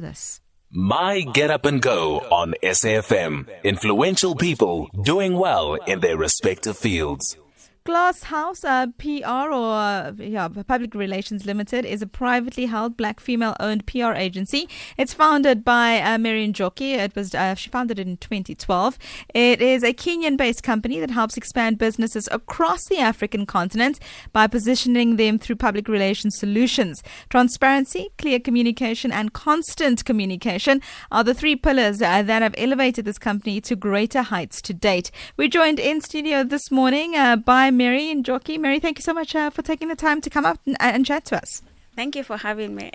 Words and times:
this. 0.00 0.40
My 0.72 1.22
Get 1.22 1.50
Up 1.50 1.64
and 1.66 1.82
Go 1.82 2.20
on 2.30 2.54
SAFM. 2.62 3.48
Influential 3.64 4.36
people 4.36 4.88
doing 5.02 5.36
well 5.36 5.74
in 5.74 5.98
their 5.98 6.16
respective 6.16 6.78
fields. 6.78 7.36
Glass 7.84 8.24
House 8.24 8.62
uh, 8.62 8.88
PR 8.98 9.50
or 9.50 9.72
uh, 9.72 10.12
yeah, 10.18 10.48
Public 10.48 10.94
Relations 10.94 11.46
Limited 11.46 11.86
is 11.86 12.02
a 12.02 12.06
privately 12.06 12.66
held 12.66 12.94
black 12.94 13.20
female 13.20 13.56
owned 13.58 13.86
PR 13.86 14.12
agency. 14.12 14.68
It's 14.98 15.14
founded 15.14 15.64
by 15.64 16.00
uh, 16.00 16.18
Mary 16.18 16.46
Njoki. 16.46 16.98
It 16.98 17.16
was 17.16 17.34
uh, 17.34 17.54
she 17.54 17.70
founded 17.70 17.98
it 17.98 18.06
in 18.06 18.18
2012. 18.18 18.98
It 19.34 19.62
is 19.62 19.82
a 19.82 19.94
Kenyan 19.94 20.36
based 20.36 20.62
company 20.62 21.00
that 21.00 21.10
helps 21.10 21.38
expand 21.38 21.78
businesses 21.78 22.28
across 22.30 22.84
the 22.84 22.98
African 22.98 23.46
continent 23.46 23.98
by 24.32 24.46
positioning 24.46 25.16
them 25.16 25.38
through 25.38 25.56
public 25.56 25.88
relations 25.88 26.36
solutions. 26.36 27.02
Transparency, 27.30 28.10
clear 28.18 28.38
communication, 28.38 29.10
and 29.10 29.32
constant 29.32 30.04
communication 30.04 30.82
are 31.10 31.24
the 31.24 31.34
three 31.34 31.56
pillars 31.56 32.02
uh, 32.02 32.20
that 32.22 32.42
have 32.42 32.54
elevated 32.58 33.06
this 33.06 33.18
company 33.18 33.58
to 33.62 33.74
greater 33.74 34.20
heights 34.20 34.60
to 34.60 34.74
date. 34.74 35.10
We're 35.38 35.48
joined 35.48 35.80
in 35.80 36.02
studio 36.02 36.44
this 36.44 36.70
morning 36.70 37.16
uh, 37.16 37.36
by 37.70 37.76
Mary 37.76 38.14
Njoki. 38.14 38.58
Mary, 38.58 38.80
thank 38.80 38.98
you 38.98 39.02
so 39.02 39.14
much 39.14 39.34
uh, 39.34 39.50
for 39.50 39.62
taking 39.62 39.88
the 39.88 39.96
time 39.96 40.20
to 40.20 40.30
come 40.30 40.44
up 40.44 40.58
and, 40.66 40.76
and, 40.80 41.06
chat 41.06 41.24
to 41.26 41.36
us. 41.36 41.62
Thank 41.94 42.16
you 42.16 42.24
for 42.24 42.36
having 42.36 42.74
me. 42.74 42.90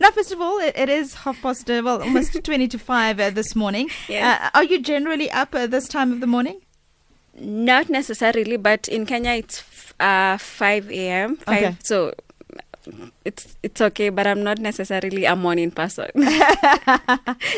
Now, 0.00 0.10
first 0.10 0.32
of 0.32 0.40
all, 0.40 0.58
it, 0.58 0.76
it 0.76 0.88
is 0.88 1.14
half 1.14 1.40
past, 1.42 1.70
uh, 1.70 1.82
well, 1.84 2.02
almost 2.02 2.32
20 2.44 2.68
to 2.68 2.78
5 2.78 3.20
uh, 3.20 3.30
this 3.30 3.56
morning. 3.56 3.90
Yes. 4.08 4.40
Uh, 4.40 4.50
are 4.54 4.64
you 4.64 4.80
generally 4.80 5.30
up 5.30 5.54
uh, 5.54 5.66
this 5.66 5.88
time 5.88 6.12
of 6.12 6.20
the 6.20 6.26
morning? 6.26 6.60
Not 7.34 7.88
necessarily, 7.88 8.56
but 8.56 8.86
in 8.88 9.06
Kenya 9.06 9.32
it's 9.32 9.60
f- 9.60 9.94
uh, 10.00 10.38
5 10.38 10.90
a.m. 10.90 11.36
5, 11.36 11.56
Okay. 11.56 11.76
So 11.82 12.14
it's 13.24 13.56
it's 13.62 13.80
okay, 13.80 14.08
but 14.08 14.26
I'm 14.26 14.42
not 14.42 14.58
necessarily 14.58 15.24
a 15.24 15.36
morning 15.36 15.70
person. 15.70 16.10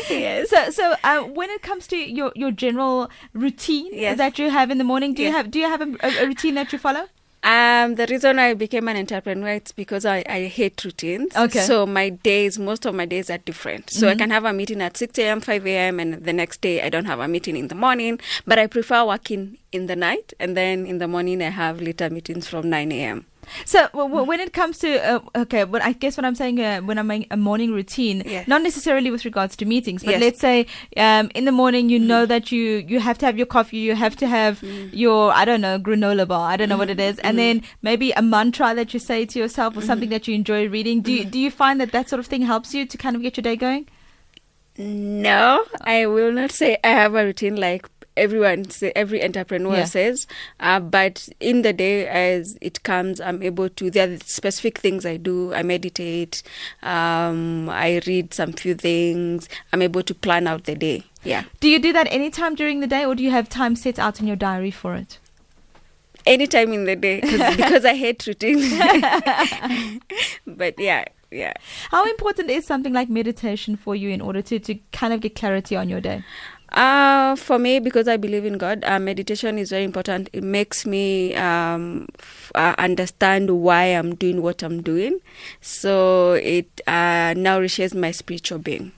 yes. 0.09 0.49
So, 0.49 0.69
so 0.71 0.95
uh, 1.03 1.21
when 1.21 1.49
it 1.49 1.61
comes 1.61 1.87
to 1.87 1.97
your, 1.97 2.31
your 2.35 2.51
general 2.51 3.09
routine 3.33 3.89
Yes. 3.93 4.17
that 4.17 4.39
you 4.39 4.49
have 4.49 4.71
in 4.71 4.77
the 4.77 4.83
morning, 4.83 5.13
do 5.13 5.23
you 5.23 5.31
have 5.31 5.51
do 5.51 5.59
you 5.59 5.67
have 5.67 5.81
a, 5.81 5.95
a, 6.01 6.25
routine 6.25 6.55
that 6.55 6.71
you 6.73 6.79
follow? 6.79 7.07
Um, 7.43 7.95
the 7.95 8.07
reason 8.07 8.39
I 8.39 8.53
became 8.53 8.87
an 8.87 8.95
entrepreneur 8.95 9.49
it's 9.49 9.73
because 9.73 10.05
I, 10.05 10.23
I 10.29 10.45
hate 10.45 10.83
routines. 10.85 11.35
Okay. 11.35 11.59
So 11.59 11.85
my 11.85 12.09
days, 12.09 12.57
most 12.57 12.85
of 12.85 12.95
my 12.95 13.05
days 13.05 13.29
are 13.29 13.37
different. 13.37 13.89
So 13.89 14.07
I 14.07 14.15
can 14.15 14.29
have 14.29 14.45
a 14.45 14.53
meeting 14.53 14.81
at 14.81 14.95
6 14.95 15.19
a.m., 15.19 15.41
5 15.41 15.67
a.m., 15.67 15.99
and 15.99 16.23
the 16.23 16.31
next 16.31 16.61
day 16.61 16.81
I 16.81 16.87
don't 16.87 17.03
have 17.03 17.19
a 17.19 17.27
meeting 17.27 17.57
in 17.57 17.67
the 17.67 17.75
morning. 17.75 18.21
But 18.47 18.59
I 18.59 18.67
prefer 18.67 19.05
working 19.05 19.57
in 19.73 19.87
the 19.87 19.95
night, 19.97 20.31
and 20.39 20.55
then 20.55 20.85
in 20.85 20.99
the 20.99 21.07
morning 21.07 21.41
I 21.41 21.49
have 21.49 21.81
later 21.81 22.09
meetings 22.09 22.47
from 22.47 22.69
9 22.69 22.91
a.m. 22.93 23.25
So 23.65 23.79
w- 23.87 24.07
w- 24.09 24.27
when 24.27 24.39
it 24.39 24.53
comes 24.53 24.77
to 24.79 24.89
uh, 25.15 25.19
okay, 25.43 25.63
but 25.63 25.81
I 25.83 25.93
guess 25.93 26.17
what 26.17 26.25
I'm 26.25 26.35
saying 26.35 26.59
uh, 26.59 26.81
when 26.81 26.97
I'm 26.97 27.07
making 27.07 27.27
a 27.31 27.37
morning 27.37 27.71
routine, 27.73 28.23
not 28.47 28.61
necessarily 28.61 29.11
with 29.11 29.25
regards 29.25 29.55
to 29.57 29.65
meetings, 29.65 30.03
but 30.03 30.11
Yes. 30.11 30.21
let's 30.21 30.39
say 30.39 30.65
um, 30.97 31.29
in 31.35 31.45
the 31.45 31.51
morning 31.51 31.89
you 31.89 31.99
know 31.99 32.25
that 32.25 32.51
you 32.51 32.83
you 32.87 32.99
have 32.99 33.17
to 33.19 33.25
have 33.25 33.37
your 33.37 33.45
coffee, 33.47 33.77
you 33.77 33.95
have 33.95 34.15
to 34.17 34.27
have 34.27 34.61
your 34.91 35.31
I 35.31 35.45
don't 35.45 35.61
know 35.61 35.79
granola 35.79 36.27
bar, 36.27 36.49
I 36.51 36.57
don't 36.57 36.69
know 36.69 36.77
what 36.77 36.89
it 36.89 36.99
is, 36.99 37.19
and 37.19 37.37
then 37.37 37.63
maybe 37.81 38.11
a 38.11 38.21
mantra 38.21 38.73
that 38.75 38.93
you 38.93 38.99
say 38.99 39.25
to 39.25 39.39
yourself 39.39 39.75
or 39.77 39.81
something 39.81 40.09
that 40.09 40.27
you 40.27 40.35
enjoy 40.35 40.67
reading. 40.69 41.01
Do 41.01 41.11
you, 41.11 41.25
do 41.25 41.39
you 41.39 41.51
find 41.51 41.79
that 41.81 41.91
that 41.91 42.09
sort 42.09 42.19
of 42.19 42.27
thing 42.27 42.41
helps 42.43 42.73
you 42.73 42.85
to 42.85 42.97
kind 42.97 43.15
of 43.15 43.21
get 43.21 43.37
your 43.37 43.43
day 43.43 43.55
going? 43.55 43.87
No, 44.77 45.65
I 45.81 46.05
will 46.07 46.31
not 46.31 46.51
say 46.51 46.77
I 46.83 46.89
have 46.89 47.13
a 47.13 47.23
routine 47.23 47.55
like 47.55 47.87
everyone, 48.17 48.69
say, 48.69 48.91
every 48.95 49.23
entrepreneur 49.23 49.77
Yeah. 49.77 49.85
says. 49.85 50.27
Uh, 50.59 50.79
but 50.79 51.29
in 51.39 51.61
the 51.63 51.73
day, 51.73 52.07
as 52.07 52.57
it 52.61 52.83
comes, 52.83 53.19
I'm 53.21 53.41
able 53.43 53.69
to. 53.69 53.89
There 53.91 54.11
are 54.13 54.17
specific 54.25 54.77
things 54.77 55.05
I 55.05 55.17
do. 55.17 55.53
I 55.53 55.63
meditate. 55.63 56.43
Um, 56.81 57.69
I 57.69 58.01
read 58.07 58.33
some 58.33 58.53
few 58.53 58.75
things. 58.75 59.47
I'm 59.71 59.81
able 59.81 60.03
to 60.03 60.13
plan 60.15 60.47
out 60.47 60.63
the 60.65 60.75
day. 60.75 61.03
Yeah, 61.23 61.43
Do 61.61 61.69
you 61.69 61.79
do 61.79 61.93
that 61.93 62.07
anytime 62.11 62.53
during 62.53 62.81
the 62.81 62.87
day, 62.87 63.05
or 63.05 63.15
do 63.15 63.23
you 63.23 63.31
have 63.31 63.47
time 63.47 63.75
set 63.77 63.97
out 63.97 64.19
in 64.19 64.27
your 64.27 64.35
diary 64.35 64.71
for 64.71 64.95
it? 64.95 65.19
anytime 66.25 66.71
in 66.71 66.85
the 66.85 66.95
day 66.95 67.19
'cause- 67.19 67.55
because 67.57 67.83
I 67.83 67.95
hate 67.95 68.25
routine. 68.25 68.59
but 70.47 70.79
yeah, 70.79 71.03
yeah. 71.31 71.53
How 71.91 72.05
important 72.09 72.49
is 72.49 72.65
something 72.65 72.93
like 72.93 73.09
meditation 73.09 73.75
for 73.75 73.95
you 73.95 74.09
in 74.09 74.21
order 74.21 74.41
to, 74.43 74.59
to 74.59 74.75
kind 74.91 75.13
of 75.13 75.19
get 75.21 75.35
clarity 75.35 75.75
on 75.75 75.89
your 75.89 75.99
day? 76.01 76.23
Uh, 76.73 77.35
for 77.35 77.59
me, 77.59 77.79
because 77.79 78.07
I 78.07 78.17
believe 78.17 78.45
in 78.45 78.57
God, 78.57 78.83
uh, 78.83 78.97
meditation 78.99 79.59
is 79.59 79.69
very 79.69 79.83
important. 79.83 80.29
It 80.33 80.43
makes 80.43 80.85
me 80.87 81.35
um, 81.35 82.07
f- 82.19 82.51
uh, 82.55 82.73
understand 82.79 83.49
why 83.61 83.83
I'm 83.85 84.15
doing 84.15 84.41
what 84.41 84.63
I'm 84.63 84.81
doing. 84.81 85.19
So 85.61 86.33
it 86.33 86.81
uh, 86.87 87.35
nourishes 87.37 87.93
my 87.93 88.09
spiritual 88.11 88.57
being. 88.57 88.91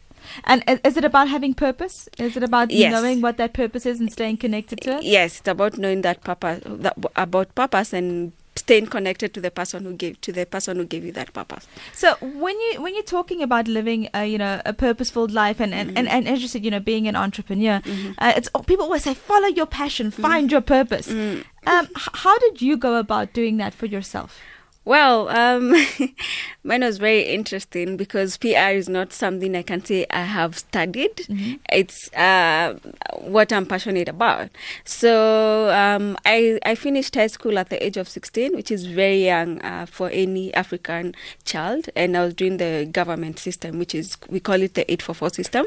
And 0.46 0.64
is 0.84 0.98
it 0.98 1.04
about 1.06 1.28
having 1.28 1.54
purpose? 1.54 2.10
Is 2.18 2.36
it 2.38 2.44
about 2.44 2.72
Yes. 2.72 2.92
knowing 2.92 3.22
what 3.22 3.38
that 3.38 3.54
purpose 3.54 3.86
is 3.86 4.00
and 4.00 4.12
staying 4.12 4.38
connected 4.38 4.82
to 4.82 4.98
it? 4.98 5.04
Yes, 5.04 5.40
it's 5.40 5.48
about 5.48 5.78
knowing 5.78 6.02
that 6.02 6.24
purpose, 6.24 6.62
that, 6.66 6.98
about 7.16 7.54
purpose, 7.56 7.94
and 7.94 8.32
staying 8.58 8.88
connected 8.88 9.34
to 9.34 9.42
the 9.42 9.52
person 9.52 9.84
who 9.84 9.94
gave 9.94 10.20
to 10.22 10.32
the 10.32 10.46
person 10.46 10.78
who 10.78 10.86
gave 10.86 11.04
you 11.04 11.12
that 11.12 11.34
purpose. 11.34 11.68
So 11.94 12.16
when 12.22 12.60
you 12.60 12.82
when 12.82 12.94
you're 12.96 13.04
talking 13.04 13.42
about 13.42 13.68
living, 13.68 14.08
a, 14.14 14.26
you 14.26 14.38
know, 14.38 14.62
a 14.66 14.72
purposeful 14.74 15.28
life, 15.28 15.60
and 15.60 15.74
and, 15.74 15.98
and, 15.98 16.08
and 16.08 16.28
as 16.28 16.42
you 16.42 16.48
said, 16.48 16.64
you 16.64 16.72
know, 16.72 16.80
being 16.80 17.08
an 17.08 17.16
entrepreneur, 17.16 17.82
uh, 18.18 18.34
it's 18.36 18.50
people 18.66 18.86
always 18.86 19.04
say, 19.04 19.14
follow 19.14 19.48
your 19.48 19.66
passion, 19.66 20.10
find 20.12 20.52
your 20.52 20.62
purpose. 20.62 21.10
Um, 21.68 21.88
h- 21.98 22.10
how 22.14 22.38
did 22.40 22.62
you 22.62 22.78
go 22.78 22.96
about 22.98 23.34
doing 23.34 23.58
that 23.58 23.74
for 23.74 23.88
yourself? 23.88 24.40
Well, 24.86 25.30
um, 25.30 25.74
mine 26.64 26.82
was 26.82 27.00
very 27.00 27.22
interesting 27.24 27.98
because 27.98 28.38
PR 28.38 28.74
is 28.78 28.88
not 28.88 29.12
something 29.12 29.56
I 29.56 29.64
can 29.64 29.84
say 29.84 30.06
I 30.12 30.22
have 30.22 30.58
studied. 30.58 31.26
It's 31.72 32.14
uh, 32.14 32.78
what 33.20 33.52
I'm 33.52 33.66
passionate 33.66 34.08
about. 34.08 34.50
So 34.84 35.72
um, 35.72 36.18
I, 36.24 36.60
I 36.64 36.76
finished 36.76 37.16
high 37.16 37.28
school 37.28 37.58
at 37.58 37.70
the 37.70 37.84
age 37.84 37.98
of 37.98 38.08
16, 38.08 38.56
which 38.56 38.70
is 38.70 38.86
very 38.86 39.26
young 39.26 39.60
uh, 39.62 39.88
for 39.88 40.10
any 40.12 40.54
African 40.54 41.16
child. 41.46 41.90
And 41.96 42.16
I 42.16 42.26
was 42.26 42.36
doing 42.36 42.58
the 42.58 42.88
government 42.92 43.40
system, 43.40 43.80
which 43.80 43.96
is, 43.96 44.18
we 44.30 44.40
call 44.40 44.62
it 44.62 44.76
the 44.76 44.90
844 44.92 45.30
system. 45.32 45.66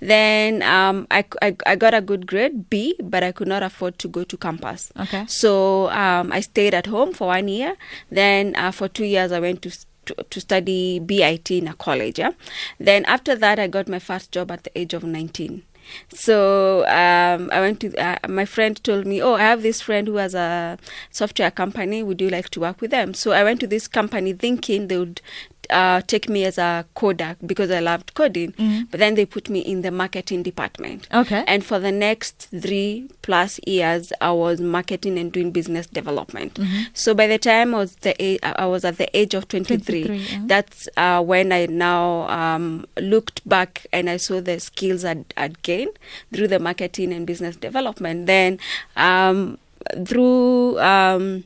Then 0.00 0.62
um, 0.62 1.06
I, 1.10 1.24
I, 1.40 1.56
I 1.64 1.76
got 1.76 1.94
a 1.94 2.02
good 2.02 2.26
grade, 2.26 2.68
B, 2.68 2.94
but 3.02 3.22
I 3.22 3.32
could 3.32 3.48
not 3.48 3.62
afford 3.62 3.98
to 4.00 4.08
go 4.08 4.24
to 4.24 4.36
campus. 4.36 4.92
Okay. 4.98 5.24
So 5.26 5.88
um, 5.90 6.30
I 6.30 6.40
stayed 6.40 6.74
at 6.74 6.86
home 6.86 7.14
for 7.14 7.28
one 7.28 7.48
year. 7.48 7.76
Then 8.10 8.49
uh, 8.56 8.70
for 8.70 8.88
two 8.88 9.04
years, 9.04 9.32
I 9.32 9.40
went 9.40 9.62
to, 9.62 9.70
to 10.06 10.14
to 10.30 10.40
study 10.40 10.98
BIT 10.98 11.50
in 11.50 11.68
a 11.68 11.74
college. 11.74 12.18
Yeah? 12.18 12.32
Then 12.78 13.04
after 13.04 13.36
that, 13.36 13.58
I 13.58 13.66
got 13.66 13.88
my 13.88 13.98
first 13.98 14.32
job 14.32 14.50
at 14.50 14.64
the 14.64 14.78
age 14.78 14.94
of 14.94 15.04
19. 15.04 15.62
So 16.08 16.80
um, 16.86 17.50
I 17.52 17.60
went 17.60 17.80
to 17.80 17.96
uh, 17.96 18.16
my 18.28 18.44
friend 18.44 18.82
told 18.82 19.06
me, 19.06 19.20
oh, 19.22 19.34
I 19.34 19.40
have 19.40 19.62
this 19.62 19.80
friend 19.80 20.06
who 20.06 20.16
has 20.16 20.34
a 20.34 20.78
software 21.10 21.50
company. 21.50 22.02
Would 22.02 22.20
you 22.20 22.30
like 22.30 22.50
to 22.50 22.60
work 22.60 22.80
with 22.80 22.90
them? 22.90 23.14
So 23.14 23.32
I 23.32 23.44
went 23.44 23.60
to 23.60 23.66
this 23.66 23.88
company 23.88 24.32
thinking 24.32 24.88
they 24.88 24.98
would 24.98 25.20
uh, 25.70 26.02
take 26.06 26.28
me 26.28 26.44
as 26.44 26.58
a 26.58 26.84
coder 26.96 27.36
because 27.44 27.70
I 27.70 27.80
loved 27.80 28.14
coding. 28.14 28.54
But 28.90 29.00
then 29.00 29.14
they 29.14 29.26
put 29.26 29.48
me 29.48 29.60
in 29.60 29.82
the 29.82 29.90
marketing 29.90 30.42
department. 30.42 31.08
Okay. 31.12 31.44
And 31.46 31.64
for 31.64 31.78
the 31.78 31.92
next 31.92 32.48
three 32.60 33.08
plus 33.22 33.60
years, 33.66 34.12
I 34.20 34.32
was 34.32 34.60
marketing 34.60 35.18
and 35.18 35.32
doing 35.32 35.50
business 35.50 35.86
development. 35.86 36.58
So 36.94 37.14
by 37.14 37.26
the 37.26 37.38
time 37.38 37.74
I 37.74 37.78
was 37.78 37.96
the 37.96 38.40
I 38.42 38.66
was 38.66 38.84
at 38.84 38.98
the 38.98 39.14
age 39.16 39.34
of 39.34 39.48
23, 39.48 40.04
23, 40.04 40.16
yeah. 40.16 40.42
that's 40.46 40.88
uh, 40.96 41.22
when 41.22 41.52
I 41.52 41.66
now 41.66 42.28
um, 42.28 42.86
looked 42.98 43.46
back 43.48 43.86
and 43.92 44.08
I 44.08 44.16
saw 44.16 44.40
the 44.40 44.60
skills 44.60 45.04
I'd, 45.04 45.32
I'd 45.36 45.62
gained 45.62 45.98
through 46.32 46.48
the 46.48 46.58
marketing 46.58 47.12
and 47.12 47.26
business 47.26 47.56
development. 47.56 48.26
Then 48.26 48.58
um, 48.96 49.58
through 50.04 50.78
um, 50.80 51.44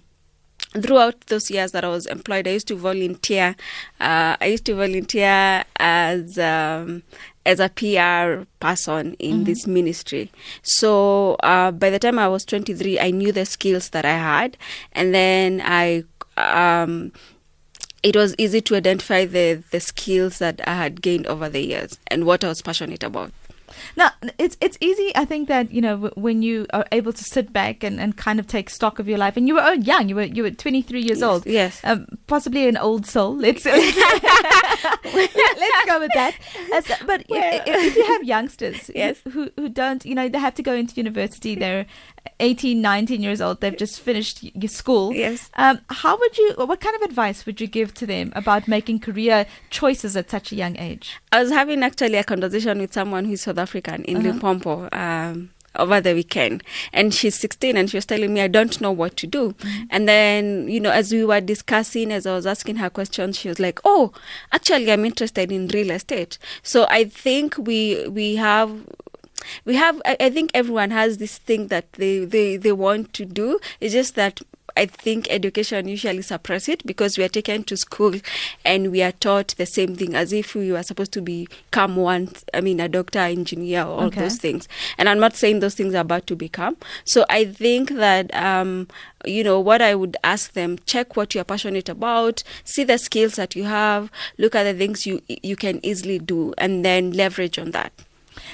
throughout 0.74 1.20
those 1.26 1.50
years 1.50 1.72
that 1.72 1.84
I 1.84 1.88
was 1.88 2.06
employed, 2.06 2.48
I 2.48 2.52
used 2.52 2.68
to 2.68 2.76
volunteer. 2.76 3.56
Uh, 4.00 4.36
I 4.40 4.46
used 4.46 4.64
to 4.66 4.74
volunteer 4.74 5.64
as 5.76 6.38
um, 6.38 7.02
as 7.46 7.60
a 7.60 7.68
PR 7.68 8.44
person 8.60 9.14
in 9.18 9.44
this 9.44 9.66
ministry. 9.66 10.30
So 10.62 11.34
uh, 11.42 11.70
by 11.70 11.90
the 11.90 11.98
time 11.98 12.18
I 12.18 12.28
was 12.28 12.44
23, 12.44 12.98
I 12.98 13.10
knew 13.10 13.32
the 13.32 13.46
skills 13.46 13.90
that 13.90 14.04
I 14.04 14.16
had, 14.16 14.56
and 14.92 15.14
then 15.14 15.62
I. 15.64 16.04
Um, 16.36 17.12
it 18.02 18.16
was 18.16 18.34
easy 18.36 18.60
to 18.60 18.76
identify 18.76 19.24
the, 19.24 19.62
the 19.70 19.80
skills 19.80 20.38
that 20.38 20.60
I 20.68 20.74
had 20.74 21.00
gained 21.00 21.26
over 21.26 21.48
the 21.48 21.64
years 21.64 21.98
and 22.08 22.26
what 22.26 22.44
I 22.44 22.48
was 22.48 22.60
passionate 22.60 23.02
about. 23.02 23.32
Now, 23.96 24.10
it's 24.38 24.56
it's 24.60 24.76
easy. 24.80 25.12
I 25.14 25.24
think 25.24 25.48
that 25.48 25.70
you 25.70 25.80
know 25.80 26.10
when 26.16 26.42
you 26.42 26.66
are 26.72 26.84
able 26.92 27.12
to 27.12 27.24
sit 27.24 27.52
back 27.52 27.82
and, 27.84 28.00
and 28.00 28.16
kind 28.16 28.40
of 28.40 28.46
take 28.46 28.70
stock 28.70 28.98
of 28.98 29.08
your 29.08 29.18
life, 29.18 29.36
and 29.36 29.46
you 29.48 29.54
were 29.54 29.62
oh, 29.64 29.72
young. 29.72 30.08
You 30.08 30.16
were 30.16 30.24
you 30.24 30.42
were 30.42 30.50
23 30.50 31.00
years 31.00 31.18
Yes, 31.20 31.22
old. 31.22 31.46
yes. 31.46 31.80
Um, 31.84 32.06
possibly 32.26 32.68
an 32.68 32.76
old 32.76 33.06
soul. 33.06 33.34
Let's 33.44 33.64
let's 35.04 35.84
go 35.86 36.00
with 36.00 36.10
that. 36.14 36.34
Uh, 36.72 36.80
so- 36.82 36.94
but 37.06 37.20
if, 37.22 37.28
Well. 37.28 37.62
if, 37.66 37.66
if 37.66 37.96
you 37.96 38.04
have 38.06 38.24
youngsters 38.24 38.90
Yes. 38.94 39.18
who 39.32 39.50
who 39.56 39.68
don't, 39.68 40.04
you 40.04 40.14
know, 40.14 40.28
they 40.28 40.38
have 40.38 40.54
to 40.54 40.62
go 40.62 40.72
into 40.74 40.94
university. 40.94 41.54
They're 41.54 41.86
18, 42.40 42.80
19 42.80 43.22
years 43.22 43.40
old. 43.40 43.60
They've 43.60 43.76
just 43.76 44.00
finished 44.00 44.42
your 44.42 44.68
school. 44.68 45.12
Yes. 45.12 45.50
Um, 45.54 45.80
how 45.88 46.18
would 46.18 46.36
you, 46.38 46.54
what 46.56 46.80
kind 46.80 46.96
of 46.96 47.02
advice 47.02 47.46
would 47.46 47.60
you 47.60 47.66
give 47.66 47.94
to 47.94 48.06
them 48.06 48.32
about 48.34 48.68
making 48.68 49.00
career 49.00 49.46
choices 49.70 50.16
at 50.16 50.30
such 50.30 50.52
a 50.52 50.56
young 50.56 50.76
age? 50.78 51.20
I 51.32 51.42
was 51.42 51.50
having 51.52 51.82
actually 51.82 52.16
a 52.16 52.24
conversation 52.24 52.78
with 52.78 52.92
someone 52.92 53.24
who's 53.24 53.42
South 53.42 53.58
African 53.58 54.04
in 54.04 54.22
Limpopo 54.22 54.88
um, 54.92 55.50
over 55.76 56.00
the 56.00 56.14
weekend, 56.14 56.62
and 56.92 57.12
she's 57.12 57.34
16, 57.34 57.76
and 57.76 57.90
she 57.90 57.96
was 57.96 58.06
telling 58.06 58.32
me 58.32 58.40
I 58.40 58.48
don't 58.48 58.80
know 58.80 58.92
what 58.92 59.16
to 59.18 59.26
do. 59.26 59.54
And 59.90 60.08
then, 60.08 60.68
you 60.68 60.80
know, 60.80 60.90
as 60.90 61.12
we 61.12 61.24
were 61.24 61.40
discussing, 61.40 62.12
as 62.12 62.26
I 62.26 62.34
was 62.34 62.46
asking 62.46 62.76
her 62.76 62.90
questions, 62.90 63.38
she 63.38 63.48
was 63.48 63.58
like, 63.58 63.80
"Oh, 63.84 64.12
actually, 64.52 64.92
I'm 64.92 65.04
interested 65.04 65.50
in 65.50 65.68
real 65.68 65.90
estate." 65.90 66.38
So 66.62 66.86
I 66.88 67.04
think 67.04 67.56
we 67.58 68.06
we 68.08 68.36
have 68.36 68.70
we 69.64 69.74
have 69.76 70.00
I, 70.04 70.16
I 70.20 70.30
think 70.30 70.50
everyone 70.54 70.90
has 70.90 71.18
this 71.18 71.38
thing 71.38 71.68
that 71.68 71.92
they, 71.94 72.24
they 72.24 72.56
they 72.56 72.72
want 72.72 73.12
to 73.14 73.24
do 73.24 73.58
it's 73.80 73.92
just 73.92 74.14
that 74.16 74.40
I 74.76 74.86
think 74.86 75.28
education 75.30 75.86
usually 75.86 76.22
suppress 76.22 76.68
it 76.68 76.84
because 76.84 77.16
we 77.16 77.22
are 77.22 77.28
taken 77.28 77.62
to 77.64 77.76
school 77.76 78.14
and 78.64 78.90
we 78.90 79.02
are 79.02 79.12
taught 79.12 79.54
the 79.56 79.66
same 79.66 79.94
thing 79.94 80.16
as 80.16 80.32
if 80.32 80.56
we 80.56 80.72
were 80.72 80.82
supposed 80.82 81.12
to 81.12 81.20
become 81.22 81.94
one 81.94 82.30
I 82.52 82.60
mean 82.60 82.80
a 82.80 82.88
doctor, 82.88 83.20
engineer, 83.20 83.82
all 83.84 84.04
Okay. 84.06 84.22
those 84.22 84.36
things. 84.36 84.66
And 84.98 85.08
I'm 85.08 85.20
not 85.20 85.36
saying 85.36 85.60
those 85.60 85.76
things 85.76 85.94
are 85.94 85.98
about 86.00 86.26
to 86.26 86.34
become. 86.34 86.76
So 87.04 87.24
I 87.30 87.44
think 87.44 87.90
that 87.90 88.34
um 88.34 88.88
you 89.24 89.44
know 89.44 89.60
what 89.60 89.80
I 89.80 89.94
would 89.94 90.16
ask 90.24 90.52
them 90.54 90.78
check 90.86 91.16
what 91.16 91.36
you're 91.36 91.44
passionate 91.44 91.88
about, 91.88 92.42
see 92.64 92.82
the 92.82 92.98
skills 92.98 93.36
that 93.36 93.54
you 93.54 93.64
have, 93.64 94.10
look 94.38 94.56
at 94.56 94.64
the 94.64 94.74
things 94.74 95.06
you 95.06 95.22
you 95.28 95.54
can 95.54 95.78
easily 95.86 96.18
do 96.18 96.52
and 96.58 96.84
then 96.84 97.12
leverage 97.12 97.60
on 97.60 97.70
that. 97.70 97.92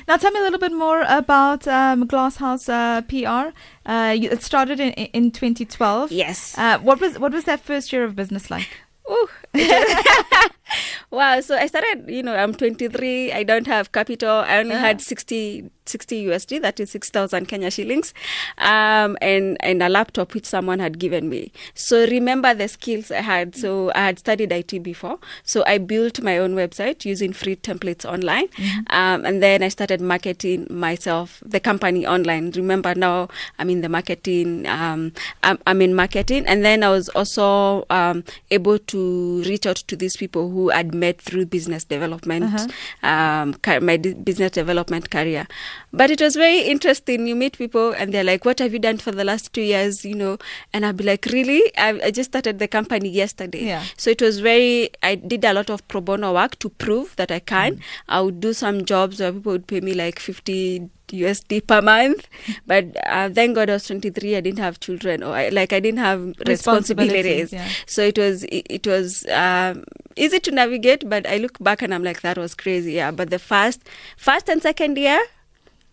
Now, 0.09 0.17
tell 0.17 0.31
me 0.33 0.41
a 0.41 0.43
little 0.43 0.59
bit 0.59 0.73
more 0.73 1.05
about 1.09 1.67
um, 1.69 2.07
Glasshouse 2.07 2.69
uh, 2.69 3.03
PR. 3.03 3.53
Uh, 3.89 4.15
you, 4.17 4.31
it 4.31 4.43
started 4.43 4.81
in, 4.81 4.93
in 4.93 5.31
2012. 5.31 6.13
Yes. 6.13 6.57
Uh, 6.57 6.79
what 6.79 7.01
was 7.01 7.19
what 7.19 7.33
was 7.33 7.45
that 7.45 7.61
first 7.61 7.93
year 7.93 8.05
of 8.05 8.15
business 8.17 8.51
like? 8.51 8.69
Ooh. 9.11 9.29
wow. 11.11 11.41
So 11.41 11.57
I 11.57 11.67
started, 11.67 12.05
you 12.09 12.23
know, 12.23 12.37
I'm 12.37 12.55
23. 12.55 13.33
I 13.33 13.43
don't 13.43 13.67
have 13.67 13.93
capital. 13.93 14.31
I 14.47 14.59
only 14.59 14.73
Yeah. 14.75 14.81
had 14.81 15.01
60, 15.01 15.71
60 15.87 16.27
USD, 16.27 16.63
that 16.63 16.79
is 16.79 16.91
6,000 16.93 17.47
Kenya 17.47 17.69
shillings, 17.71 18.15
um, 18.59 19.19
and, 19.21 19.57
and 19.61 19.83
a 19.83 19.89
laptop 19.89 20.35
which 20.35 20.47
someone 20.47 20.79
had 20.79 20.99
given 21.01 21.29
me. 21.29 21.51
So 21.75 22.07
remember 22.07 22.55
the 22.55 22.69
skills 22.69 23.11
I 23.11 23.23
had. 23.23 23.57
So 23.57 23.91
I 23.97 24.01
had 24.07 24.19
studied 24.21 24.53
IT 24.53 24.83
before. 24.85 25.19
So 25.43 25.65
I 25.67 25.79
built 25.79 26.21
my 26.23 26.39
own 26.39 26.55
website 26.55 27.05
using 27.05 27.33
free 27.33 27.57
templates 27.57 28.05
online. 28.05 28.49
Um, 28.91 29.25
and 29.25 29.43
then 29.43 29.63
I 29.65 29.69
started 29.69 30.01
marketing 30.01 30.69
myself, 30.71 31.43
the 31.45 31.59
company 31.59 32.07
online. 32.07 32.53
Remember 32.53 32.95
now 32.95 33.29
I'm 33.59 33.69
in 33.71 33.81
the 33.81 33.89
marketing, 33.89 34.67
um, 34.69 35.13
I'm, 35.43 35.59
I'm 35.67 35.83
in 35.83 35.95
marketing. 35.95 36.47
And 36.47 36.65
then 36.65 36.85
I 36.85 36.91
was 36.91 37.09
also 37.11 37.85
um, 37.91 38.23
able 38.53 38.79
to 38.79 39.40
reach 39.43 39.67
out 39.67 39.77
to 39.77 39.97
these 39.97 40.17
people 40.17 40.51
who 40.51 40.71
I'd 40.71 40.95
met 40.95 41.21
through 41.21 41.47
business 41.47 41.85
development, 41.85 42.73
um, 43.03 43.57
my 43.67 43.97
business 43.97 44.53
development 44.53 45.11
career. 45.11 45.47
But 45.93 46.11
it 46.11 46.21
was 46.21 46.37
very 46.37 46.61
interesting. 46.61 47.27
You 47.27 47.35
meet 47.35 47.59
people 47.59 47.93
and 47.93 48.13
they're 48.13 48.25
like, 48.25 48.45
What 48.45 48.59
have 48.59 48.73
you 48.73 48.79
done 48.79 48.99
for 48.99 49.13
the 49.13 49.25
last 49.25 49.53
two 49.53 49.63
years? 49.63 50.05
You 50.05 50.15
know, 50.15 50.39
and 50.73 50.87
I'd 50.87 50.97
be 50.97 51.05
like, 51.05 51.27
Really? 51.27 51.63
I, 51.77 52.01
I 52.05 52.11
just 52.11 52.31
started 52.31 52.59
the 52.59 52.69
company 52.69 53.09
yesterday. 53.09 53.65
Yeah. 53.65 53.85
So 53.97 54.11
it 54.11 54.23
was 54.23 54.41
very, 54.41 54.91
I 55.03 55.15
did 55.17 55.45
a 55.45 55.53
lot 55.53 55.71
of 55.71 55.87
pro 55.89 56.01
bono 56.01 56.35
work 56.35 56.59
to 56.61 56.69
prove 56.69 57.17
that 57.17 57.31
I 57.31 57.41
can. 57.41 57.81
I 58.09 58.21
would 58.21 58.41
do 58.41 58.53
some 58.53 58.85
jobs 58.85 59.21
where 59.21 59.33
people 59.33 59.53
would 59.53 59.67
pay 59.67 59.81
me 59.81 59.95
like 59.95 60.19
50 60.19 60.91
USD 61.11 61.67
per 61.67 61.81
month. 61.83 62.29
But 62.67 62.97
uh, 63.07 63.31
thank 63.31 63.55
God 63.55 63.71
I 63.71 63.75
was 63.75 63.87
23. 63.87 64.37
I 64.37 64.41
didn't 64.41 64.59
have 64.59 64.81
children 64.81 65.23
or 65.23 65.35
I, 65.35 65.49
like 65.51 65.73
I 65.73 65.81
didn't 65.81 65.99
have 66.01 66.21
Responsibilities, 66.47 67.51
responsibilities. 67.51 67.53
yeah. 67.53 67.69
So 67.87 68.03
it 68.03 68.19
was, 68.19 68.45
it, 68.45 68.67
it 68.71 68.87
was 68.87 69.27
um, 69.29 69.85
easy 70.17 70.41
to 70.41 70.51
navigate. 70.51 71.09
But 71.09 71.27
I 71.27 71.37
look 71.39 71.59
back 71.59 71.83
and 71.83 71.93
I'm 71.95 72.05
like, 72.05 72.23
that 72.23 72.39
was 72.39 72.55
crazy. 72.55 72.93
Yeah. 72.93 73.11
But 73.11 73.31
the 73.31 73.39
first, 73.39 73.83
first 74.17 74.49
and 74.49 74.63
second 74.63 74.99
year, 74.99 75.21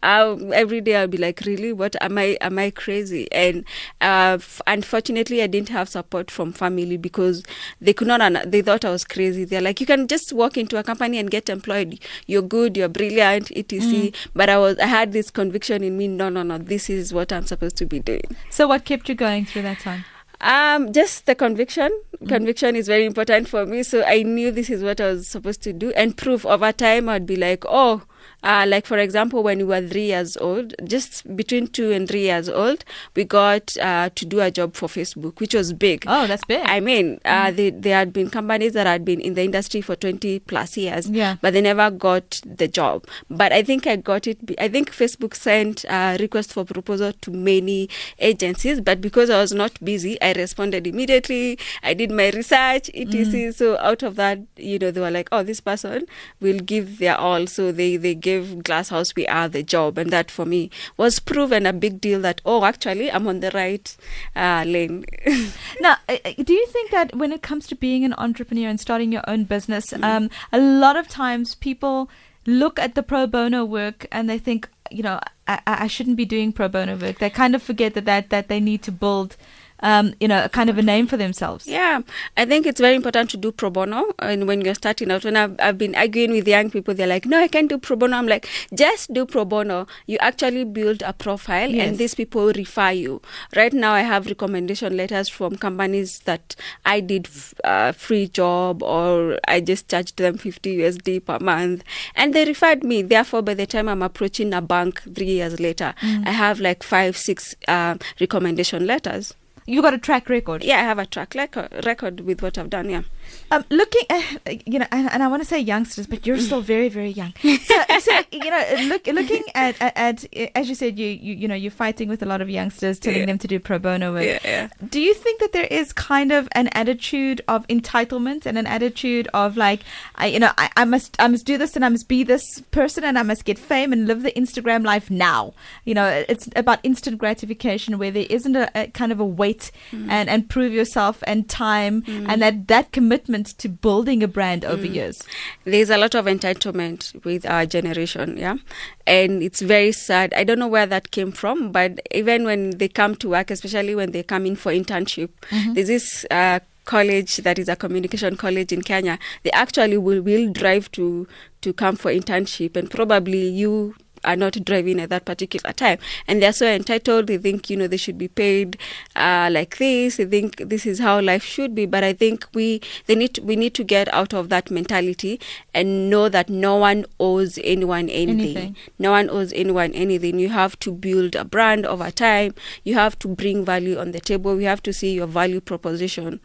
I'll, 0.04 0.54
every 0.54 0.80
day 0.82 0.96
I'll 0.96 1.08
be 1.08 1.18
like, 1.18 1.42
really, 1.46 1.74
what 1.74 1.96
am 2.02 2.18
I? 2.18 2.38
Am 2.42 2.60
I 2.60 2.70
crazy? 2.72 3.32
And 3.32 3.66
uh, 4.02 4.38
f- 4.40 4.62
unfortunately, 4.68 5.42
I 5.42 5.48
didn't 5.48 5.70
have 5.70 5.90
support 5.90 6.30
from 6.30 6.54
family 6.54 6.98
because 6.98 7.44
they 7.82 7.94
could 7.94 8.08
not. 8.08 8.22
un- 8.22 8.44
They 8.46 8.62
thought 8.62 8.86
I 8.86 8.92
was 8.92 9.04
crazy. 9.04 9.44
They're 9.44 9.62
like, 9.62 9.80
you 9.82 9.88
can 9.88 10.08
just 10.08 10.32
walk 10.34 10.58
into 10.58 10.78
a 10.78 10.84
company 10.84 11.18
and 11.18 11.32
get 11.32 11.50
employed. 11.50 12.00
You're 12.28 12.42
good. 12.44 12.78
You're 12.78 12.90
brilliant. 12.90 13.52
etc. 13.56 14.12
But 14.36 14.50
I 14.50 14.58
was. 14.58 14.78
I 14.80 14.86
had 14.86 15.14
this 15.14 15.32
conviction 15.32 15.84
in 15.84 15.98
me. 15.98 16.08
No, 16.08 16.30
no, 16.30 16.44
no. 16.44 16.58
This 16.58 16.90
is 16.90 17.14
what 17.14 17.34
I'm 17.34 17.46
supposed 17.46 17.78
to 17.78 17.86
be 17.86 18.00
doing. 18.00 18.22
So, 18.50 18.68
what 18.68 18.86
kept 18.86 19.10
you 19.10 19.16
going 19.16 19.46
through 19.46 19.64
that 19.64 19.80
time? 19.80 20.06
Um, 20.40 20.94
just 20.94 21.26
the 21.26 21.34
conviction. 21.34 21.90
Conviction 22.28 22.76
is 22.76 22.86
very 22.88 23.06
important 23.06 23.48
for 23.50 23.66
me. 23.66 23.82
So 23.82 24.04
I 24.04 24.22
knew 24.22 24.52
this 24.52 24.70
is 24.70 24.84
what 24.84 25.02
I 25.02 25.08
was 25.14 25.28
supposed 25.28 25.64
to 25.64 25.74
do. 25.74 25.90
And 25.94 26.16
proof 26.16 26.46
over 26.46 26.72
time, 26.72 27.10
I'd 27.10 27.26
be 27.26 27.36
like, 27.36 27.64
oh, 27.68 28.04
uh, 28.48 28.66
like 28.68 28.86
for 28.86 28.98
example, 28.98 29.44
when 29.44 29.58
we 29.58 29.64
were 29.66 29.82
three 29.86 30.06
years 30.08 30.38
old, 30.38 30.74
just 30.86 31.36
between 31.36 31.68
two 31.68 31.92
and 31.92 32.08
three 32.08 32.22
years 32.22 32.48
old, 32.48 32.86
we 33.16 33.24
got 33.26 33.76
uh, 33.78 34.10
to 34.16 34.26
do 34.26 34.40
a 34.40 34.50
job 34.50 34.74
for 34.76 34.88
Facebook, 34.88 35.40
which 35.40 35.54
was 35.54 35.74
big. 35.74 36.04
Oh, 36.08 36.26
that's 36.28 36.46
big. 36.46 36.62
I 36.66 36.80
mean, 36.80 37.20
uh, 37.26 37.52
they, 37.52 37.70
there 37.72 37.96
had 37.98 38.14
been 38.14 38.30
companies 38.30 38.74
that 38.74 38.88
had 38.88 39.04
been 39.04 39.20
in 39.20 39.34
the 39.34 39.44
industry 39.44 39.82
for 39.82 39.96
20 39.96 40.40
plus 40.40 40.78
years, 40.78 41.10
Yeah. 41.10 41.36
but 41.42 41.54
they 41.54 41.62
never 41.62 41.92
got 41.92 42.42
the 42.46 42.68
job. 42.68 43.06
But 43.30 43.52
I 43.52 43.64
think 43.64 43.86
I 43.86 43.98
got 43.98 44.28
it. 44.28 44.38
I 44.60 44.70
think 44.70 44.92
Facebook 44.92 45.34
sent 45.36 45.84
a 45.90 46.18
request 46.20 46.54
for 46.54 46.64
proposal 46.64 47.12
to 47.14 47.32
many 47.32 47.90
agencies, 48.20 48.80
but 48.82 49.02
because 49.02 49.30
I 49.30 49.40
was 49.42 49.52
not 49.54 49.74
busy, 49.84 50.20
I 50.22 50.34
responded 50.34 50.88
immediately. 50.88 51.60
I 51.84 51.94
did 51.94 52.12
my 52.12 52.30
research, 52.30 52.90
etc. 52.94 53.52
So 53.52 53.78
out 53.80 54.04
of 54.04 54.16
that, 54.16 54.40
you 54.56 54.80
know, 54.80 54.92
they 54.92 55.02
were 55.02 55.12
like, 55.12 55.30
"Oh, 55.32 55.44
this 55.44 55.60
person 55.60 56.06
will 56.40 56.60
give 56.60 57.00
their 57.00 57.18
all." 57.18 57.48
So 57.48 57.72
they 57.72 57.98
they 57.98 58.16
gave 58.16 58.37
Glasshouse 58.64 59.14
PR 59.14 59.48
the 59.48 59.64
job, 59.64 59.98
and 59.98 60.10
that 60.12 60.32
for 60.32 60.46
me 60.46 60.70
was 60.98 61.20
proven 61.20 61.66
a 61.66 61.74
big 61.74 62.00
deal. 62.02 62.22
That 62.22 62.42
oh, 62.46 62.64
actually, 62.66 63.12
I'm 63.12 63.28
on 63.28 63.40
the 63.40 63.52
right 63.52 63.96
uh, 64.36 64.64
lane. 64.66 65.06
Now, 65.82 65.98
uh, 66.10 66.18
uh, 66.26 66.34
do 66.44 66.54
you 66.54 66.66
think 66.68 66.92
that 66.92 67.16
when 67.16 67.32
it 67.32 67.42
comes 67.42 67.68
to 67.68 67.76
being 67.76 68.04
an 68.04 68.14
entrepreneur 68.18 68.70
and 68.70 68.80
starting 68.80 69.12
your 69.12 69.24
own 69.28 69.44
business, 69.44 69.88
Mm-hmm. 69.88 70.04
um, 70.04 70.30
a 70.52 70.60
lot 70.60 70.96
of 70.98 71.08
times 71.08 71.56
people 71.56 72.10
look 72.46 72.80
at 72.80 72.96
the 72.96 73.04
pro 73.04 73.28
bono 73.28 73.64
work 73.66 74.06
and 74.12 74.30
they 74.30 74.38
think, 74.38 74.70
you 74.90 75.04
know, 75.04 75.20
I, 75.48 75.60
I 75.68 75.84
I 75.84 75.88
shouldn't 75.88 76.18
be 76.18 76.26
doing 76.26 76.52
pro 76.52 76.68
bono 76.68 76.96
work. 76.98 77.20
They 77.20 77.30
kind 77.30 77.56
of 77.56 77.64
forget 77.64 77.94
that 77.94 78.06
that, 78.06 78.30
that 78.30 78.48
they 78.48 78.60
need 78.60 78.82
to 78.84 78.92
build, 78.92 79.38
um, 79.82 80.14
you 80.20 80.28
know, 80.28 80.44
a 80.44 80.50
kind 80.50 80.70
of 80.70 80.78
a 80.78 80.82
name 80.82 81.08
for 81.08 81.18
themselves. 81.18 81.68
Yeah, 81.68 82.02
I 82.36 82.46
think 82.46 82.66
it's 82.66 82.80
very 82.82 82.96
important 82.96 83.30
to 83.32 83.38
do 83.38 83.52
pro 83.52 83.70
bono. 83.70 84.06
And 84.20 84.48
when 84.48 84.62
you're 84.62 84.74
starting 84.76 85.12
out, 85.12 85.24
when 85.24 85.36
I've, 85.36 85.56
I've 85.60 85.78
been 85.78 85.96
arguing 85.96 86.32
with 86.32 86.48
young 86.48 86.70
people, 86.72 86.94
they're 86.94 87.08
like, 87.08 87.26
no, 87.26 87.40
I 87.40 87.48
can't 87.48 87.70
do 87.70 87.78
pro 87.78 87.96
bono. 87.96 88.18
I'm 88.18 88.28
like, 88.28 88.48
just 88.74 89.14
do 89.14 89.26
pro 89.26 89.46
bono. 89.46 89.88
You 90.08 90.18
actually 90.20 90.64
build 90.64 91.02
a 91.04 91.14
profile 91.14 91.70
Yes. 91.70 91.88
and 91.90 91.98
these 91.98 92.16
people 92.16 92.52
refer 92.54 92.92
you. 92.92 93.22
Right 93.56 93.74
now, 93.74 93.94
I 93.94 94.02
have 94.02 94.26
recommendation 94.28 94.98
letters 94.98 95.30
from 95.30 95.58
companies 95.58 96.20
that 96.26 96.56
I 96.86 97.00
did 97.00 97.28
f- 97.28 97.54
uh, 97.64 97.92
free 97.92 98.28
job 98.28 98.82
or 98.84 99.38
I 99.48 99.60
just 99.62 99.90
charged 99.90 100.18
them 100.18 100.38
50 100.38 100.78
USD 100.78 101.26
per 101.26 101.40
month 101.40 101.84
and 102.16 102.34
they 102.34 102.46
referred 102.46 102.84
me. 102.84 103.02
Therefore, 103.04 103.42
by 103.42 103.54
the 103.54 103.66
time 103.66 103.88
I'm 103.90 104.02
approaching 104.02 104.54
a 104.54 104.62
bank 104.62 105.02
three 105.14 105.28
years 105.34 105.60
later, 105.60 105.94
I 106.02 106.32
have 106.32 106.60
like 106.60 106.84
five, 106.84 107.16
six 107.18 107.56
uh, 107.68 107.96
recommendation 108.20 108.86
letters. 108.88 109.34
You 109.70 109.82
got 109.82 109.94
a 109.94 109.98
track 109.98 110.30
record. 110.30 110.64
Yeah, 110.64 110.80
I 110.80 110.84
have 110.84 110.98
a 110.98 111.06
track 111.06 111.36
record, 111.36 111.86
record 111.86 112.22
with 112.22 112.42
what 112.42 112.58
I've 112.58 112.70
done. 112.70 112.90
Yeah. 112.90 113.02
Um, 113.50 113.64
looking, 113.70 114.02
uh, 114.10 114.22
you 114.66 114.78
know, 114.80 114.86
and, 114.92 115.10
and 115.10 115.24
I 115.24 115.28
want 115.28 115.42
to 115.42 115.48
say 115.48 115.58
youngsters, 115.60 116.06
but 116.06 116.26
you're 116.28 116.38
still 116.38 116.62
very, 116.62 116.90
very 116.90 117.10
young. 117.12 117.34
So, 117.44 117.76
so 118.00 118.20
you 118.32 118.50
know, 118.50 118.64
look, 118.88 119.08
looking 119.08 119.44
at, 119.56 119.82
at, 119.82 119.96
at, 119.96 120.26
as 120.56 120.68
you 120.70 120.76
said, 120.76 121.00
you, 121.00 121.08
you, 121.08 121.34
you 121.34 121.48
know, 121.48 121.56
you're 121.56 121.72
fighting 121.72 122.10
with 122.10 122.22
a 122.22 122.26
lot 122.26 122.42
of 122.42 122.50
youngsters, 122.50 123.00
telling 123.00 123.22
Yeah. 123.22 123.26
them 123.28 123.38
to 123.40 123.48
do 123.48 123.60
pro 123.60 123.80
bono 123.80 124.14
work. 124.14 124.26
Yeah, 124.26 124.40
yeah. 124.44 124.68
Do 124.90 125.00
you 125.00 125.14
think 125.14 125.40
that 125.40 125.54
there 125.54 125.66
is 125.72 125.94
kind 125.94 126.32
of 126.32 126.48
an 126.54 126.68
attitude 126.74 127.42
of 127.48 127.66
entitlement 127.68 128.46
and 128.46 128.58
an 128.58 128.68
attitude 128.68 129.28
of 129.34 129.58
like, 129.58 129.82
I, 130.16 130.28
you 130.28 130.40
know, 130.40 130.52
I, 130.58 130.70
I 130.78 130.86
must, 130.86 131.16
I 131.20 131.28
must 131.28 131.46
do 131.46 131.58
this 131.58 131.76
and 131.76 131.84
I 131.86 131.90
must 131.90 132.08
be 132.08 132.24
this 132.24 132.62
person 132.72 133.04
and 133.04 133.18
I 133.18 133.24
must 133.24 133.46
get 133.46 133.58
fame 133.58 133.92
and 133.94 134.08
live 134.08 134.24
the 134.24 134.32
Instagram 134.34 134.84
life 134.86 135.10
now. 135.10 135.54
You 135.86 135.94
know, 135.96 136.26
it's 136.28 136.50
about 136.56 136.80
instant 136.84 137.18
gratification 137.18 137.98
where 137.98 138.12
there 138.12 138.28
isn't 138.30 138.56
a, 138.56 138.70
a 138.76 138.88
kind 138.88 139.12
of 139.12 139.20
a 139.20 139.26
wait 139.26 139.72
and, 139.92 140.30
and 140.30 140.50
prove 140.50 140.74
yourself 140.74 141.24
and 141.26 141.48
time 141.50 142.04
and 142.08 142.42
that, 142.42 142.68
that 142.68 142.92
commitment 142.92 143.17
to 143.26 143.70
building 143.70 144.24
a 144.24 144.28
brand 144.28 144.66
over 144.66 144.86
years. 144.86 145.22
There's 145.64 145.90
a 145.90 145.98
lot 145.98 146.16
of 146.16 146.26
entitlement 146.26 147.24
with 147.24 147.46
our 147.46 147.66
generation, 147.66 148.38
yeah, 148.38 148.58
and 149.06 149.44
it's 149.44 149.62
very 149.62 149.92
sad. 149.92 150.34
I 150.34 150.44
don't 150.44 150.60
know 150.60 150.68
where 150.68 150.86
that 150.86 151.12
came 151.12 151.32
from, 151.32 151.72
but 151.72 152.00
even 152.12 152.44
when 152.44 152.78
they 152.78 152.88
come 152.88 153.16
to 153.18 153.30
work, 153.30 153.52
especially 153.52 153.96
when 153.96 154.12
they 154.12 154.24
come 154.24 154.46
in 154.46 154.56
for 154.56 154.72
internship, 154.72 155.30
there's 155.74 155.88
this. 155.88 156.26
Uh, 156.32 156.60
college 156.86 157.36
that 157.38 157.60
is 157.60 157.68
a 157.68 157.76
communication 157.76 158.38
college 158.38 158.72
in 158.72 158.82
Kenya 158.82 159.20
they 159.44 159.52
actually 159.52 159.98
will 159.98 160.22
will 160.22 160.50
drive 160.54 160.90
to 160.94 161.28
to 161.60 161.74
come 161.74 161.98
for 161.98 162.10
internship 162.10 162.78
and 162.78 162.90
probably 162.90 163.46
you 163.46 163.94
are 164.24 164.36
not 164.36 164.54
driving 164.66 165.00
at 165.00 165.10
that 165.10 165.26
particular 165.26 165.74
time. 165.74 166.00
And 166.28 166.42
they're 166.42 166.54
so 166.54 166.68
entitled 166.68 167.28
they 167.28 167.38
think 167.38 167.70
you 167.70 167.78
know 167.78 167.88
they 167.88 167.98
should 167.98 168.18
be 168.18 168.28
paid 168.28 168.78
uh, 169.16 169.50
like 169.52 169.78
this. 169.78 170.18
They 170.18 170.26
think 170.26 170.58
this 170.58 170.86
is 170.86 171.00
how 171.00 171.22
life 171.22 171.44
should 171.44 171.76
be. 171.76 171.86
But 171.86 172.04
i 172.04 172.14
think 172.14 172.48
we 172.54 172.82
they 173.06 173.16
need 173.16 173.36
to, 173.36 173.42
we 173.42 173.56
need 173.56 173.74
to 173.76 173.84
get 173.84 174.12
out 174.14 174.34
of 174.34 174.50
that 174.50 174.72
mentality 174.72 175.40
and 175.74 176.10
know 176.10 176.30
that 176.30 176.50
no 176.50 176.76
one 176.76 177.06
owes 177.20 177.60
anyone 177.64 178.10
anything. 178.10 178.58
Anything. 178.58 178.76
no 179.00 179.12
one 179.12 179.30
owes 179.30 179.54
anyone 179.54 179.92
anything. 179.94 180.40
You 180.40 180.50
have 180.50 180.80
to 180.80 180.92
build 180.92 181.36
a 181.36 181.46
brand 181.46 181.86
over 181.86 182.12
time. 182.12 182.54
You 182.84 182.96
have 182.96 183.18
to 183.20 183.28
bring 183.28 183.66
value 183.66 183.98
on 183.98 184.12
the 184.12 184.20
table. 184.20 184.56
We 184.56 184.64
have 184.66 184.84
to 184.84 184.94
see 184.94 185.14
your 185.14 185.28
value 185.28 185.62
proposition. 185.62 186.40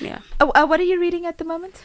Yeah. 0.00 0.20
Uh, 0.40 0.50
uh, 0.54 0.66
what 0.66 0.80
are 0.80 0.84
you 0.84 1.00
reading 1.00 1.26
at 1.26 1.38
the 1.38 1.44
moment? 1.44 1.84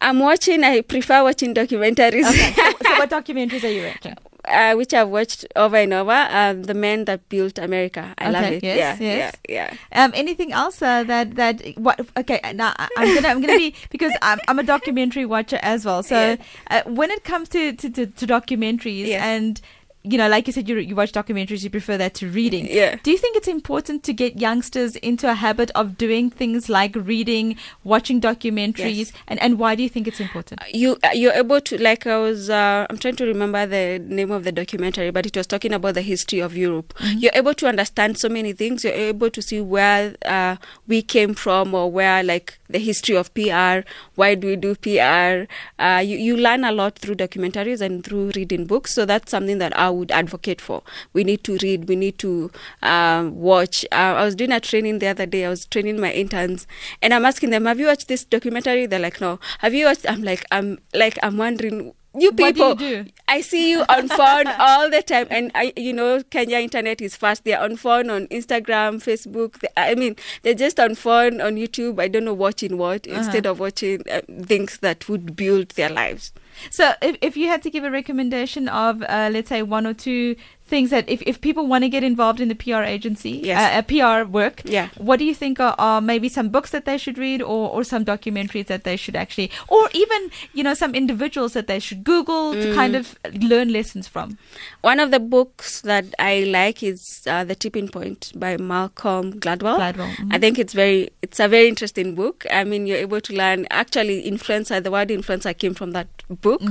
I'm 0.00 0.18
watching 0.18 0.64
i 0.64 0.80
prefer 0.80 1.22
watching 1.22 1.54
documentaries 1.54 2.28
Okay. 2.28 2.52
so, 2.52 2.70
so 2.82 2.98
what 2.98 3.10
documentaries 3.10 3.64
are 3.64 3.68
you 3.72 3.82
watching? 3.86 4.16
uh, 4.48 4.74
which 4.74 4.94
I've 4.94 5.08
watched 5.10 5.44
over 5.54 5.76
and 5.76 5.92
over. 5.92 6.26
Um, 6.30 6.62
the 6.64 6.72
men 6.74 7.04
that 7.04 7.28
built 7.28 7.58
America. 7.58 8.14
I 8.18 8.30
love 8.30 8.44
it. 8.44 8.64
yes, 8.64 8.98
yeah, 8.98 9.06
yes. 9.06 9.36
yeah, 9.48 9.74
yeah. 9.92 10.02
Um, 10.04 10.12
anything 10.14 10.50
else 10.52 10.80
uh, 10.80 11.04
that 11.04 11.36
that 11.36 11.60
what? 11.76 12.00
Okay, 12.16 12.40
now 12.54 12.72
I'm 12.96 13.14
gonna 13.14 13.28
I'm 13.28 13.40
gonna 13.42 13.58
be 13.58 13.74
because 13.90 14.12
I'm 14.22 14.40
I'm 14.48 14.58
a 14.58 14.62
documentary 14.62 15.26
watcher 15.26 15.58
as 15.62 15.84
well. 15.84 16.02
So 16.02 16.16
Yeah. 16.16 16.36
uh, 16.70 16.82
when 16.90 17.10
it 17.10 17.22
comes 17.22 17.50
to 17.50 17.74
to, 17.74 17.90
to, 17.90 18.06
to 18.06 18.26
documentaries 18.26 19.10
and 19.10 19.60
you 20.02 20.16
know, 20.16 20.28
like 20.28 20.46
you 20.46 20.52
said, 20.52 20.66
you 20.68 20.76
you 20.78 20.94
watch 20.96 21.12
documentaries, 21.12 21.62
you 21.62 21.68
prefer 21.70 21.98
that 21.98 22.14
to 22.14 22.28
reading. 22.30 22.66
Yeah. 22.70 22.96
Do 23.02 23.10
you 23.10 23.18
think 23.18 23.36
it's 23.36 23.48
important 23.48 24.02
to 24.04 24.12
get 24.14 24.40
youngsters 24.40 24.96
into 24.96 25.30
a 25.30 25.34
habit 25.34 25.70
of 25.74 25.98
doing 25.98 26.30
things 26.30 26.68
like 26.70 26.96
reading, 26.96 27.56
watching 27.84 28.18
documentaries, 28.20 28.96
Yes. 28.96 29.12
and 29.28 29.38
and 29.42 29.58
why 29.58 29.74
do 29.74 29.82
you 29.82 29.88
think 29.90 30.08
it's 30.08 30.20
important? 30.20 30.60
you 30.72 30.96
uh, 31.04 31.10
you're 31.12 31.34
able 31.34 31.60
to 31.60 31.76
like 31.82 32.06
I 32.06 32.16
was 32.18 32.48
uh, 32.48 32.86
I'm 32.88 32.96
trying 32.96 33.16
to 33.16 33.26
remember 33.26 33.66
the 33.66 33.98
name 33.98 34.30
of 34.30 34.44
the 34.44 34.52
documentary, 34.52 35.10
but 35.10 35.26
it 35.26 35.36
was 35.36 35.46
talking 35.46 35.72
about 35.72 35.94
the 35.94 36.02
history 36.02 36.40
of 36.40 36.56
Europe. 36.56 36.94
You're 37.04 37.32
able 37.34 37.52
to 37.54 37.66
understand 37.68 38.16
so 38.16 38.28
many 38.30 38.52
things. 38.54 38.84
You're 38.84 38.94
able 38.94 39.28
to 39.30 39.42
see 39.42 39.60
where 39.60 40.14
uh, 40.24 40.56
we 40.88 41.02
came 41.02 41.34
from, 41.34 41.74
or 41.74 41.90
where 41.90 42.22
like 42.24 42.58
the 42.70 42.78
history 42.78 43.16
of 43.16 43.34
PR. 43.34 43.86
Why 44.14 44.34
do 44.34 44.46
we 44.48 44.56
do 44.56 44.74
PR? 44.76 45.46
Uh, 45.78 45.98
you 45.98 46.16
you 46.16 46.36
learn 46.38 46.64
a 46.64 46.72
lot 46.72 46.98
through 46.98 47.16
documentaries 47.16 47.80
and 47.82 48.02
through 48.02 48.32
reading 48.34 48.64
books. 48.64 48.94
So 48.94 49.04
that's 49.04 49.30
something 49.30 49.58
that 49.58 49.76
I 49.76 49.89
would 49.90 50.10
advocate 50.10 50.60
for. 50.60 50.82
We 51.12 51.24
need 51.24 51.44
to 51.44 51.58
read. 51.62 51.88
We 51.88 51.96
need 51.96 52.18
to 52.18 52.50
um, 52.82 53.38
watch. 53.40 53.84
Uh, 53.92 54.16
I 54.18 54.24
was 54.24 54.34
doing 54.34 54.52
a 54.52 54.60
training 54.60 54.98
the 54.98 55.08
other 55.08 55.26
day. 55.26 55.44
I 55.44 55.48
was 55.48 55.66
training 55.66 56.00
my 56.00 56.12
interns, 56.12 56.66
and 57.02 57.12
I'm 57.12 57.24
asking 57.24 57.50
them, 57.50 57.66
"Have 57.66 57.78
you 57.78 57.86
watched 57.86 58.08
this 58.08 58.24
documentary?" 58.24 58.86
They're 58.86 58.98
like, 58.98 59.20
"No." 59.20 59.38
Have 59.58 59.74
you 59.74 59.86
watched? 59.86 60.08
I'm 60.08 60.22
like, 60.22 60.44
I'm 60.50 60.78
like, 60.94 61.18
I'm 61.22 61.36
wondering. 61.36 61.92
You 62.12 62.22
you 62.22 62.32
people, 62.32 62.74
do? 62.74 63.04
I 63.28 63.40
see 63.40 63.70
you 63.70 63.84
on 63.88 64.08
phone 64.18 64.48
all 64.58 64.90
the 64.90 65.00
time, 65.00 65.28
and 65.30 65.52
I, 65.54 65.72
you 65.76 65.92
know, 65.92 66.22
Kenya 66.24 66.58
internet 66.58 67.00
is 67.00 67.14
fast. 67.14 67.44
They're 67.44 67.60
on 67.60 67.76
phone, 67.76 68.10
on 68.10 68.26
Instagram, 68.28 68.96
Facebook. 68.96 69.60
They, 69.60 69.68
I 69.76 69.94
mean, 69.94 70.16
they're 70.42 70.54
just 70.54 70.80
on 70.80 70.96
phone, 70.96 71.40
on 71.40 71.54
YouTube. 71.54 72.00
I 72.00 72.08
don't 72.08 72.24
know 72.24 72.34
watching 72.34 72.78
what 72.78 73.06
instead 73.06 73.46
of 73.46 73.60
watching 73.60 74.02
uh, 74.10 74.22
things 74.42 74.78
that 74.78 75.08
would 75.08 75.36
build 75.36 75.68
their 75.70 75.88
lives. 75.88 76.32
So, 76.68 76.92
if, 77.00 77.16
if 77.20 77.36
you 77.36 77.48
had 77.48 77.62
to 77.62 77.70
give 77.70 77.84
a 77.84 77.90
recommendation 77.90 78.68
of, 78.68 79.02
uh, 79.02 79.30
let's 79.32 79.48
say, 79.48 79.62
one 79.62 79.86
or 79.86 79.94
two 79.94 80.36
things 80.70 80.90
that 80.90 81.08
if, 81.08 81.20
if 81.32 81.40
people 81.40 81.66
want 81.66 81.82
to 81.84 81.88
get 81.90 82.02
involved 82.04 82.40
in 82.40 82.48
the 82.48 82.54
PR 82.54 82.82
agency, 82.96 83.32
Yes. 83.50 83.58
uh, 83.60 83.78
uh, 83.78 83.82
PR 83.90 84.28
work, 84.30 84.62
Yeah. 84.64 84.88
what 84.96 85.18
do 85.18 85.24
you 85.24 85.34
think 85.34 85.60
are, 85.60 85.74
are 85.78 86.00
maybe 86.00 86.28
some 86.28 86.48
books 86.48 86.70
that 86.70 86.84
they 86.84 86.96
should 86.96 87.18
read 87.18 87.42
or, 87.42 87.68
or 87.70 87.84
some 87.84 88.04
documentaries 88.04 88.66
that 88.66 88.84
they 88.84 88.96
should 88.96 89.16
actually, 89.16 89.50
or 89.68 89.88
even, 89.92 90.30
you 90.54 90.62
know, 90.62 90.74
some 90.74 90.94
individuals 90.94 91.52
that 91.54 91.66
they 91.66 91.78
should 91.78 92.04
Google 92.04 92.52
to 92.54 92.74
kind 92.74 92.94
of 92.96 93.18
learn 93.52 93.72
lessons 93.72 94.06
from? 94.08 94.38
One 94.82 95.00
of 95.00 95.10
the 95.10 95.20
books 95.20 95.80
that 95.82 96.06
I 96.18 96.44
like 96.44 96.82
is 96.82 97.22
uh, 97.26 97.44
The 97.44 97.54
Tipping 97.56 97.88
Point 97.88 98.32
by 98.36 98.56
Malcolm 98.56 99.32
Gladwell. 99.40 99.78
Gladwell, 99.78 100.14
mhm. 100.16 100.32
I 100.34 100.38
think 100.38 100.58
it's 100.58 100.72
very, 100.72 101.10
it's 101.22 101.40
a 101.40 101.48
very 101.48 101.68
interesting 101.68 102.14
book. 102.14 102.46
I 102.50 102.62
mean, 102.64 102.86
you're 102.86 102.96
able 103.08 103.20
to 103.22 103.32
learn. 103.34 103.66
Actually, 103.70 104.22
influencer. 104.30 104.82
The 104.82 104.90
word 104.90 105.08
influencer 105.08 105.56
came 105.58 105.74
from 105.74 105.90
that 105.92 106.06
book. 106.28 106.62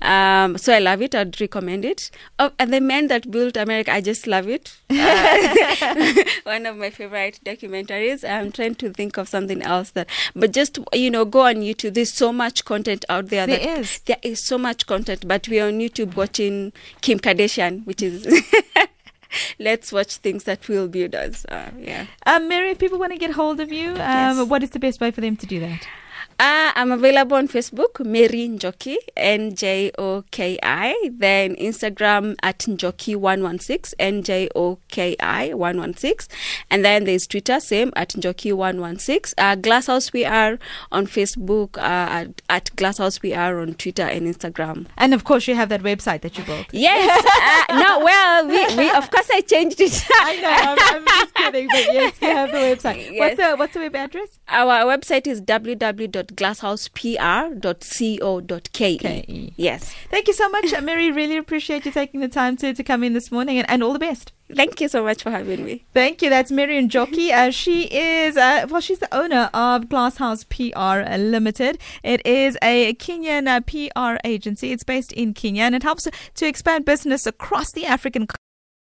Um, 0.00 0.56
so 0.58 0.72
I 0.74 0.78
love 0.78 1.02
it. 1.02 1.14
I'd 1.14 1.40
recommend 1.40 1.84
it. 1.84 2.10
Oh, 2.38 2.50
and 2.58 2.72
the 2.72 2.80
men 2.80 3.08
that 3.08 3.26
America, 3.56 3.92
I 3.92 4.00
just 4.00 4.26
love 4.26 4.48
it. 4.48 4.74
Uh, 5.82 6.14
one 6.44 6.64
of 6.66 6.76
my 6.76 6.90
favorite 6.90 7.40
documentaries. 7.44 8.28
I'm 8.28 8.52
trying 8.52 8.74
to 8.76 8.90
think 8.90 9.16
of 9.16 9.28
something 9.28 9.62
else 9.62 9.90
that, 9.90 10.08
but 10.34 10.52
just 10.52 10.78
you 10.92 11.10
know, 11.10 11.24
go 11.24 11.40
on 11.46 11.56
YouTube. 11.56 11.94
There's 11.94 12.12
so 12.12 12.32
much 12.32 12.64
content 12.64 13.04
out 13.08 13.28
there. 13.28 13.46
There 13.46 13.58
that 13.58 13.78
is. 13.80 13.98
there 14.00 14.18
is 14.22 14.40
so 14.40 14.58
much 14.58 14.86
content, 14.86 15.26
but 15.26 15.48
we're 15.48 15.66
on 15.66 15.78
YouTube 15.80 16.14
watching 16.16 16.72
Kim 17.00 17.18
Kardashian, 17.18 17.84
which 17.86 18.02
is 18.02 18.26
let's 19.58 19.92
watch 19.92 20.16
things 20.16 20.44
that 20.44 20.68
will 20.68 20.88
build 20.88 21.14
us. 21.14 21.44
Uh, 21.46 21.70
yeah. 21.78 22.06
Um, 22.26 22.48
Mary, 22.48 22.70
if 22.70 22.78
people 22.78 22.98
want 22.98 23.12
to 23.12 23.18
get 23.18 23.32
hold 23.32 23.60
of 23.60 23.72
you, 23.72 23.90
um, 23.90 23.96
Yes. 23.96 24.48
what 24.48 24.62
is 24.62 24.70
the 24.70 24.78
best 24.78 25.00
way 25.00 25.10
for 25.10 25.20
them 25.20 25.36
to 25.36 25.46
do 25.46 25.60
that? 25.60 25.86
Uh, 26.42 26.72
I'm 26.74 26.90
available 26.90 27.36
on 27.36 27.46
Facebook, 27.46 28.04
Mary 28.04 28.48
Njoki, 28.48 28.96
N 29.16 29.54
J 29.54 29.92
O 29.96 30.24
K 30.32 30.58
I. 30.60 31.10
Then 31.16 31.54
Instagram 31.54 32.34
at 32.42 32.58
Njoki116, 32.58 33.94
N 34.00 34.24
J 34.24 34.48
O 34.56 34.80
K 34.88 35.14
I 35.20 35.54
116. 35.54 36.36
And 36.68 36.84
then 36.84 37.04
there's 37.04 37.28
Twitter, 37.28 37.60
same 37.60 37.92
at 37.94 38.08
Njoki116. 38.08 39.34
Uh, 39.38 39.54
Glasshouse 39.54 40.10
PR 40.10 40.60
on 40.90 41.06
Facebook, 41.06 41.78
uh, 41.78 41.80
at, 41.80 42.42
at 42.50 42.70
Glasshouse 42.74 43.20
PR 43.20 43.60
on 43.60 43.74
Twitter 43.74 44.02
and 44.02 44.22
Instagram. 44.26 44.86
And 44.96 45.14
of 45.14 45.22
course, 45.22 45.46
you 45.46 45.54
have 45.54 45.68
that 45.68 45.82
website 45.84 46.22
that 46.22 46.36
you 46.36 46.42
built. 46.42 46.66
Yes. 46.72 47.24
uh, 47.68 47.78
no, 47.78 48.04
well, 48.04 48.48
we, 48.48 48.76
we, 48.76 48.90
of 48.90 49.08
course, 49.12 49.28
I 49.32 49.42
changed 49.42 49.80
it. 49.80 50.04
I 50.14 50.40
know, 50.40 50.48
I'm, 50.50 50.96
I'm 50.96 51.06
just 51.06 51.34
kidding, 51.36 51.68
but 51.68 51.84
yes, 51.92 52.14
you 52.20 52.28
have 52.30 52.50
the 52.50 52.58
website. 52.58 53.16
What's 53.22 53.36
the 53.36 53.54
what's 53.54 53.74
the 53.74 53.80
web 53.80 53.94
address? 53.94 54.40
Our 54.48 54.84
website 54.86 55.28
is 55.28 55.40
www.glasshousepr.co.ke. 56.32 58.72
K-E. 58.72 59.52
Yes. 59.56 59.94
Thank 60.10 60.28
you 60.28 60.34
so 60.34 60.48
much, 60.48 60.72
Mary. 60.82 61.10
Really 61.10 61.36
appreciate 61.36 61.84
you 61.86 61.92
taking 61.92 62.20
the 62.20 62.28
time 62.28 62.56
to, 62.58 62.74
to 62.74 62.82
come 62.82 63.04
in 63.04 63.12
this 63.12 63.30
morning 63.30 63.58
and, 63.58 63.68
and 63.70 63.82
all 63.82 63.92
the 63.92 63.98
best. 63.98 64.32
Thank 64.54 64.80
you 64.80 64.88
so 64.88 65.02
much 65.02 65.22
for 65.22 65.30
having 65.30 65.64
me. 65.64 65.84
Thank 65.94 66.20
you. 66.20 66.28
That's 66.28 66.50
Mary 66.50 66.74
Njoki. 66.86 67.30
Uh, 67.30 67.50
she 67.50 67.84
is, 67.84 68.36
uh, 68.36 68.66
well, 68.68 68.82
she's 68.82 68.98
the 68.98 69.14
owner 69.14 69.48
of 69.54 69.88
Glasshouse 69.88 70.44
PR 70.44 71.08
Limited. 71.18 71.78
It 72.02 72.26
is 72.26 72.58
a 72.62 72.92
Kenyan 72.94 73.48
uh, 73.48 73.60
PR 73.60 74.18
agency. 74.24 74.72
It's 74.72 74.84
based 74.84 75.12
in 75.12 75.32
Kenya 75.32 75.62
and 75.62 75.74
it 75.74 75.82
helps 75.82 76.06
to 76.34 76.46
expand 76.46 76.84
business 76.84 77.26
across 77.26 77.72
the 77.72 77.86
African 77.86 78.26